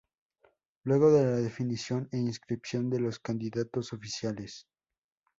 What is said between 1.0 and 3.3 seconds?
de la definición e inscripción de los